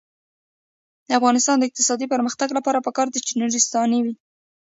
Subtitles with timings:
[1.07, 4.13] د افغانستان د اقتصادي پرمختګ لپاره پکار ده چې نورستاني وي.